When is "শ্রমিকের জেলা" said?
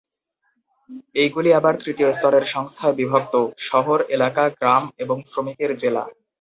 5.25-6.03